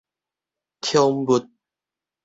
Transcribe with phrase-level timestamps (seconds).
[0.81, 1.47] 寵物